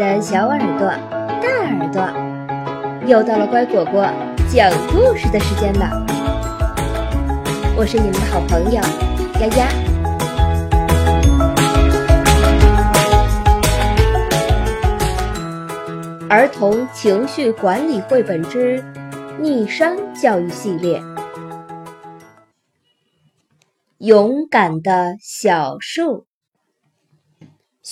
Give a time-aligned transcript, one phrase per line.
[0.00, 0.88] 的小耳朵、
[1.42, 4.10] 大耳朵，又到了乖果果
[4.50, 6.06] 讲故事的时间了。
[7.76, 8.80] 我是你们的好朋友
[9.40, 9.68] 丫丫。
[16.30, 18.82] 儿童情绪管理绘本之
[19.38, 21.02] 逆商教育系列，
[23.98, 26.29] 勇敢的小树。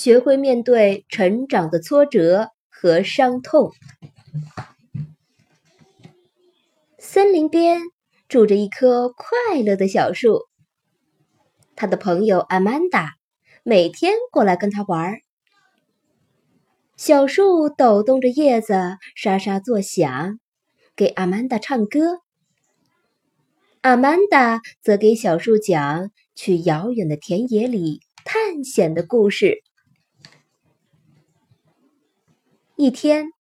[0.01, 3.73] 学会面对成长的挫折和伤痛。
[7.01, 7.81] 森林边
[8.29, 10.47] 住着一棵快乐的小树，
[11.75, 13.17] 他的朋友阿曼达
[13.65, 15.19] 每天过来跟他玩。
[16.97, 18.75] 小树抖动着叶子，
[19.17, 20.39] 沙沙作响，
[20.95, 22.21] 给阿曼达唱歌。
[23.81, 29.65] 阿曼达则给小树讲去遥远的田野里探险的故事。
[32.81, 33.33] 一天，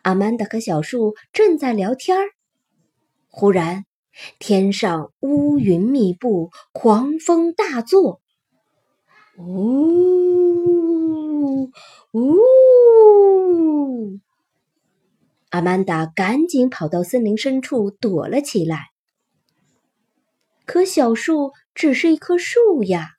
[0.00, 2.16] 阿曼达和小树正在聊天，
[3.28, 3.84] 忽然
[4.38, 8.22] 天上乌云密布，狂风大作。
[9.36, 11.70] 呜
[12.12, 12.40] 呜！
[15.50, 18.86] 阿曼达赶紧跑到森林深处躲了起来。
[20.64, 23.10] 可小树只是一棵树呀，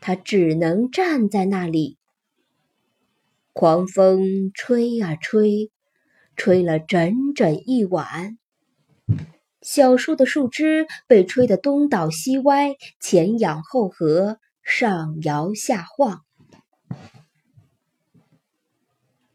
[0.00, 1.98] 它只能站在那里。
[3.52, 5.72] 狂风吹啊吹，
[6.36, 8.38] 吹了整整一晚。
[9.60, 16.22] 小树的树枝被吹得东倒西歪，前仰后合，上摇下晃。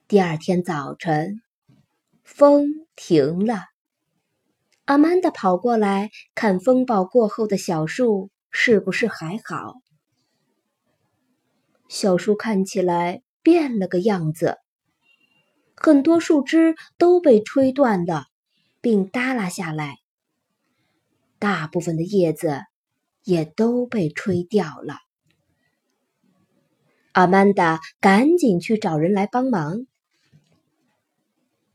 [0.07, 1.41] 第二天早晨，
[2.23, 3.65] 风停了。
[4.85, 9.75] 阿曼达跑过来看风暴过后的小树是不是还好。
[11.89, 13.21] 小树看起来。
[13.45, 14.57] 变了个样子，
[15.75, 18.25] 很多树枝都被吹断了，
[18.81, 19.99] 并耷拉下来。
[21.37, 22.61] 大部分的叶子
[23.23, 24.95] 也都被吹掉了。
[27.11, 29.85] 阿曼达赶紧去找人来帮忙。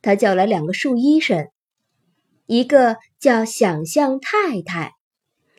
[0.02, 1.46] 他叫来两个树医生，
[2.46, 4.94] 一个叫想象太太，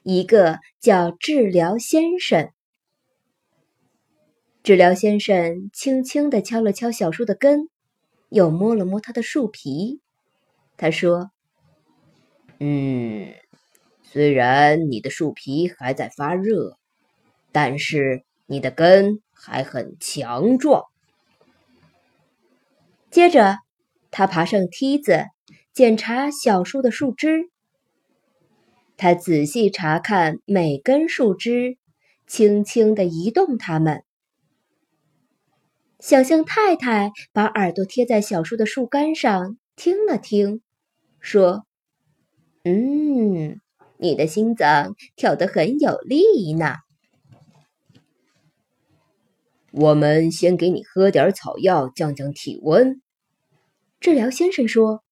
[0.03, 2.51] 一个叫治疗先生。
[4.63, 7.67] 治疗先生轻轻地敲了敲小树的根，
[8.29, 10.01] 又摸了摸它的树皮。
[10.77, 11.31] 他说
[12.59, 13.33] ：“嗯，
[14.03, 16.77] 虽然你的树皮还在发热，
[17.51, 20.83] 但是你的根还很强壮。”
[23.09, 23.57] 接着，
[24.11, 25.25] 他爬上梯子，
[25.73, 27.49] 检查小树的树枝。
[28.95, 31.77] 他仔细查看每根树枝，
[32.27, 34.03] 轻轻地移动它们。
[36.01, 40.61] 想象太太把耳朵贴在小树的树干上，听了听，
[41.19, 41.63] 说
[42.65, 43.61] ：“嗯，
[43.97, 46.77] 你的心脏跳得很有力呢。”
[49.71, 52.99] 我们先给你喝点草药，降降体温。”
[54.01, 55.03] 治疗先生说。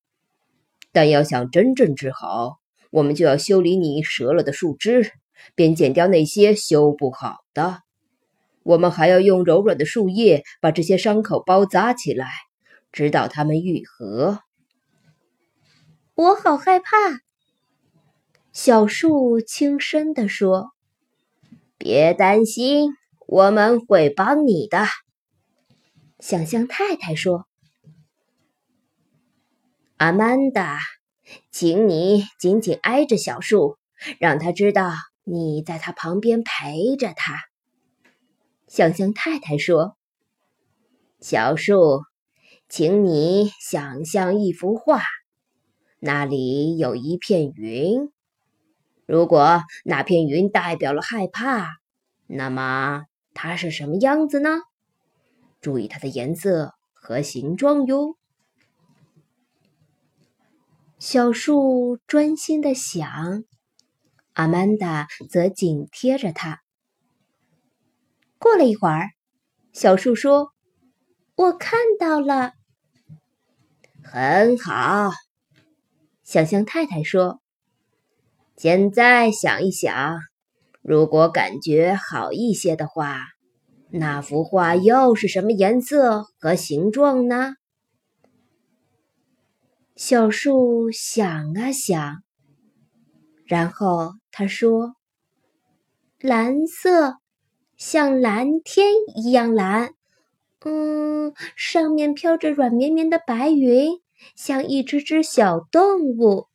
[0.92, 2.58] “但要想真正治好，
[2.90, 5.12] 我们就要修理你折了的树枝，
[5.54, 7.84] 并剪掉那些修不好的。”
[8.64, 12.30] 我们还要用柔软的树叶把这些伤口包扎起来，
[12.92, 14.40] 直到它们愈合。
[16.16, 16.98] 我好害怕，
[18.52, 20.72] 小树轻声地说
[21.80, 22.92] ：“别担心，
[23.26, 24.86] 我们会帮你的。”
[26.20, 27.48] 想象太太说
[29.96, 30.80] ：“阿曼达，
[31.52, 33.78] 请你紧紧挨着小树，
[34.20, 34.92] 让他知道
[35.24, 37.40] 你在他旁边陪着他。”
[38.70, 39.98] 想象太太说
[41.20, 42.04] ：“小树，
[42.70, 45.02] 请你想象一幅画，
[46.00, 48.12] 那里有一片云。
[49.08, 51.78] 如果那片云代表了害怕，
[52.28, 54.60] 那么它是什么样子呢？
[55.62, 58.18] 注意它的颜色和形状哟。”
[61.00, 63.44] 小树专心的想，
[64.34, 66.62] 阿曼达则紧贴着它。
[68.40, 69.10] 过了一会儿，
[69.74, 70.54] 小树说
[71.36, 72.54] ：“我看到了，
[74.02, 75.12] 很好。”
[76.24, 77.42] 想象太太说
[78.56, 80.20] ：“现在想一想，
[80.82, 83.26] 如果感觉好一些的话，
[83.92, 87.56] 那幅画又是什么颜色和形状呢？”
[89.98, 92.24] 小树想啊想，
[93.46, 94.94] 然后他说
[96.22, 97.19] ：“蓝色。”
[97.80, 99.94] 像蓝天一样蓝，
[100.66, 104.02] 嗯，上面飘着软绵绵的白云，
[104.36, 106.48] 像一只只小动物。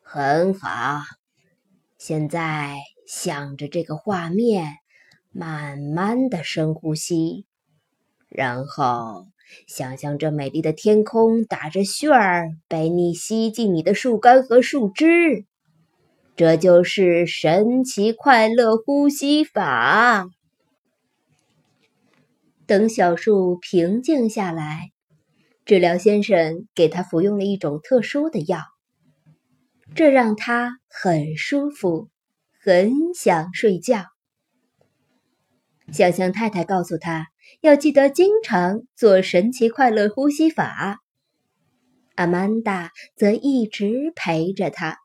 [0.00, 1.02] 很好，
[1.98, 4.78] 现在想着这个画面，
[5.32, 7.44] 慢慢的深呼吸，
[8.30, 9.26] 然后
[9.66, 15.44] 想象这美丽的天空打着旋儿，被你吸进你的树干和树枝。
[16.38, 20.28] 这就是神奇快乐呼吸法。
[22.64, 24.92] 等小树平静下来，
[25.64, 28.60] 治疗先生给他服用了一种特殊的药，
[29.96, 32.08] 这让他很舒服，
[32.62, 34.04] 很想睡觉。
[35.90, 37.26] 香香太太告诉他
[37.62, 41.00] 要记得经常做神奇快乐呼吸法。
[42.14, 44.98] 阿曼达则一直陪着他。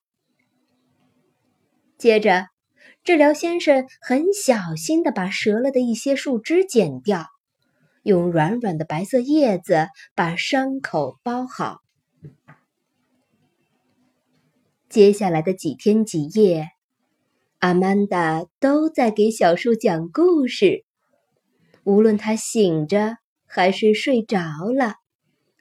[2.04, 2.48] 接着，
[3.06, 7.28] 治疗先生很小心的把折了的一些树枝剪掉，
[8.02, 11.80] 用软软的白色叶子把伤口包好。
[14.90, 16.72] 接下来的几天几夜，
[17.60, 20.84] 阿曼达都在给小树讲故事。
[21.86, 23.16] 无论他醒着
[23.46, 24.40] 还是睡着
[24.78, 24.96] 了，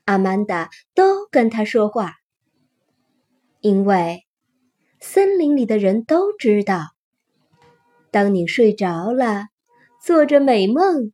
[0.06, 2.14] 阿曼达都跟他说话，
[3.60, 4.24] 因为。
[5.04, 6.92] 森林里的人都知道，
[8.12, 9.48] 当你睡着了，
[10.00, 11.10] 做着美梦，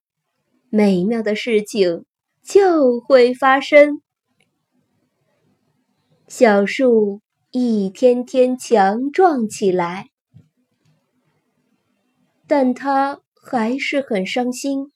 [0.68, 2.04] 美妙的事情
[2.42, 4.02] 就会发生。
[6.28, 10.10] 小树一天天强壮起来，
[12.46, 14.92] 但它还是很伤心。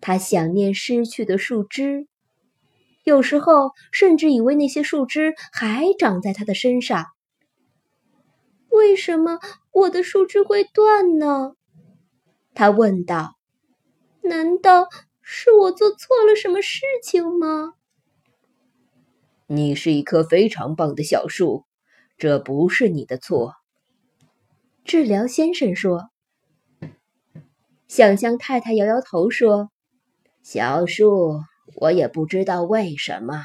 [0.00, 2.06] 它想念失去的树枝，
[3.02, 7.06] 有时候甚至以为那些树枝还长在它的身上。
[8.80, 9.38] 为什么
[9.72, 11.52] 我的树枝会断呢？
[12.54, 13.36] 他问道。
[14.22, 14.88] 难道
[15.20, 17.74] 是我做错了什么事情吗？
[19.46, 21.66] 你是一棵非常棒的小树，
[22.16, 23.54] 这不是你的错。
[24.84, 26.08] 治疗先生说。
[27.86, 29.70] 想象太太摇摇头说
[30.42, 31.40] ：“小树，
[31.74, 33.42] 我也不知道为什么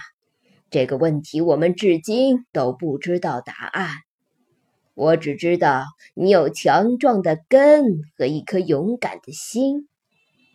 [0.69, 3.89] 这个问题，我们至今都不知道答案。”
[4.95, 5.83] 我只知道
[6.13, 7.83] 你有强壮的根
[8.18, 9.89] 和一颗勇敢的心，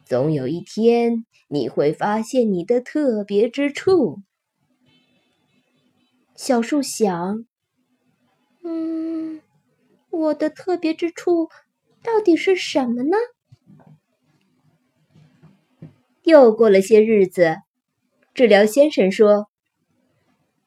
[0.07, 4.23] 总有一天你会发现你的特别之处。
[6.35, 7.45] 小树想
[8.65, 9.43] ：“嗯，
[10.09, 11.51] 我的特别之处
[12.03, 13.19] 到底是什么呢？”
[16.25, 17.57] 又过了些日子，
[18.33, 19.51] 治疗先生说：“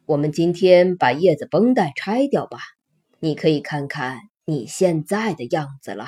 [0.06, 2.60] 我们今天把叶子绷带拆掉吧。”
[3.24, 6.08] 你可以看看你现在的样子了。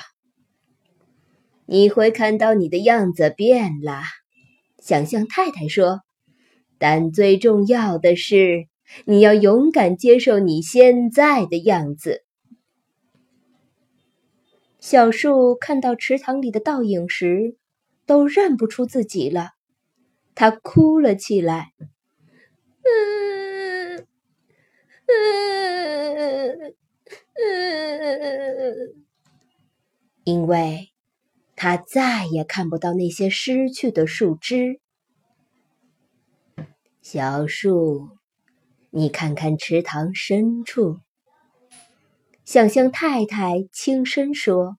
[1.66, 4.02] 你会看到你的样子变了，
[4.80, 6.02] 想象太太说。
[6.78, 8.68] 但最重要的是，
[9.06, 12.26] 你要勇敢接受你现在的样子。
[14.82, 17.56] 小树看到池塘里的倒影时，
[18.06, 19.52] 都认不出自己了，
[20.36, 21.72] 他哭了起来。
[22.84, 24.06] 嗯
[25.08, 26.76] 嗯。
[30.24, 30.90] 因为
[31.56, 34.80] 他再也看不到那些失去的树枝。
[37.02, 38.10] 小树，
[38.90, 41.00] 你看看池塘深处。
[42.44, 44.78] 想象太太轻声说。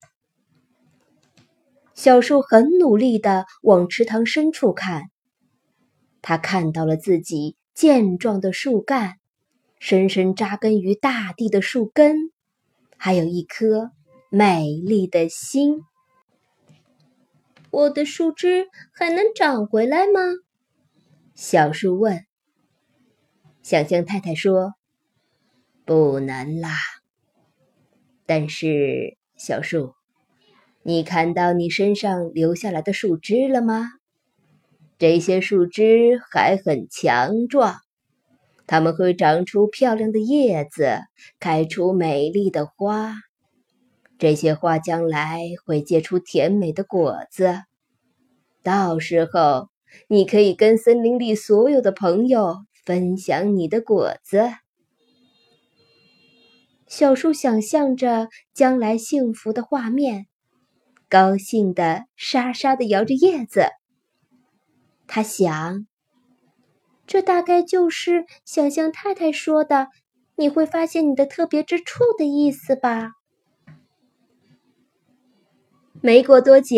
[1.95, 5.04] 小树很努力的往池塘深处看，
[6.21, 9.14] 他看到了自己健壮的树干，
[9.78, 12.33] 深深扎根于大地的树根。
[12.97, 13.91] 还有一颗
[14.31, 15.83] 美丽的心。
[17.71, 20.21] 我的树枝还能长回来吗？
[21.35, 22.25] 小树问。
[23.62, 24.75] 想象太太说
[25.85, 26.71] ：“不能啦。”
[28.25, 29.95] 但是，小树，
[30.83, 33.91] 你看到你身上留下来的树枝了吗？
[34.99, 37.76] 这些树枝还很强壮。
[38.66, 41.00] 它们会长出漂亮的叶子，
[41.38, 43.14] 开出美丽的花。
[44.18, 47.62] 这些花将来会结出甜美的果子，
[48.62, 49.68] 到时候
[50.08, 54.50] 你可以跟森林里所有的朋友分享你的果子。
[56.87, 60.26] 小树想象着将来幸福的画面，
[61.08, 63.66] 高兴的沙沙的摇着叶子。
[65.06, 65.87] 他想。
[67.07, 69.89] 这大概就是想象太太说的
[70.37, 73.13] “你会发现你的特别之处”的意思吧。
[76.03, 76.77] 没过多久，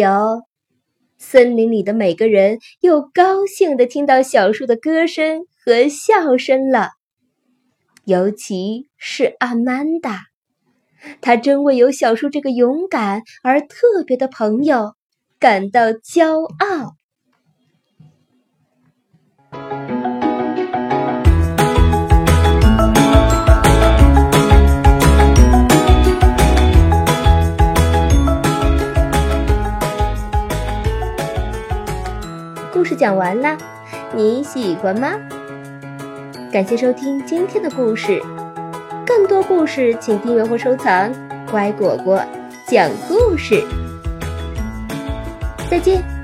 [1.16, 6.90] 森林里的每个人又高兴地听到小树的歌声和笑声了，
[8.04, 10.26] 尤其是阿曼达，
[11.20, 14.94] 他真为有小树这个勇敢而特别的朋友
[15.40, 16.97] 感到骄傲。
[32.98, 33.56] 讲完了，
[34.12, 35.12] 你喜欢吗？
[36.52, 38.20] 感谢收听今天的故事，
[39.06, 41.12] 更多故事请订阅或收藏。
[41.48, 42.20] 乖果果
[42.66, 43.62] 讲故事，
[45.70, 46.17] 再见。